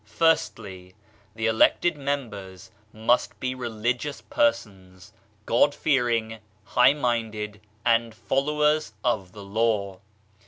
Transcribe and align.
Firstly: 0.03 0.95
The 1.35 1.45
elected 1.45 1.95
members 1.95 2.71
must 2.91 3.39
be 3.39 3.53
re 3.53 3.69
ligious 3.69 4.19
persons, 4.19 5.13
God 5.45 5.75
fearing, 5.75 6.39
high 6.63 6.93
minded 6.93 7.61
and 7.85 8.15
followers 8.15 8.93
of 9.03 9.33
the 9.33 9.43
law. 9.43 9.99